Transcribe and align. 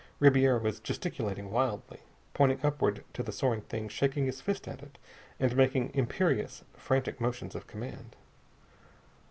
Ribiera 0.19 0.57
was 0.57 0.79
gesticulating 0.79 1.51
wildly, 1.51 1.99
pointing 2.33 2.59
upward 2.65 3.03
to 3.13 3.21
the 3.21 3.31
soaring 3.31 3.61
thing, 3.61 3.87
shaking 3.87 4.25
his 4.25 4.41
fist 4.41 4.67
at 4.67 4.81
it, 4.81 4.97
and 5.39 5.55
making 5.55 5.93
imperious, 5.93 6.63
frantic 6.75 7.21
motions 7.21 7.53
of 7.53 7.67
command. 7.67 8.15